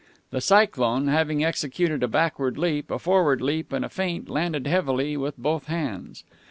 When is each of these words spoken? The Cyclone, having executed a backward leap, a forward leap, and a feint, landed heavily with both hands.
The 0.31 0.41
Cyclone, 0.41 1.09
having 1.09 1.43
executed 1.43 2.01
a 2.01 2.07
backward 2.07 2.57
leap, 2.57 2.89
a 2.89 2.97
forward 2.97 3.39
leap, 3.39 3.71
and 3.71 3.85
a 3.85 3.89
feint, 3.89 4.29
landed 4.29 4.65
heavily 4.65 5.15
with 5.15 5.37
both 5.37 5.67
hands. 5.67 6.23